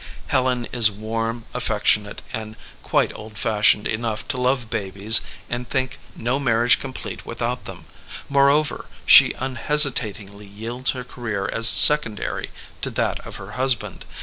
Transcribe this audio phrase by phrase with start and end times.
[0.29, 6.39] Helen is warm, affectionate, and quite old fashioned enough to love babies and think no
[6.39, 7.85] marriage complete without them;
[8.27, 12.49] moreover, she unhesitatingly yields her career as secondary
[12.81, 14.05] to that of her husband.